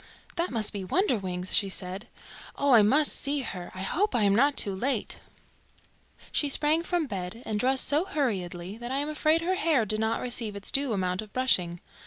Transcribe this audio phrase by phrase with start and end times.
[0.35, 2.07] "That must be Wonderwings," she said.
[2.55, 3.71] "Oh, I must see her.
[3.75, 5.19] I hope I am not too late."
[6.31, 9.99] She sprang from bed and dressed so hurriedly that I am afraid her hair did
[9.99, 11.81] not receive its due amount of brushing.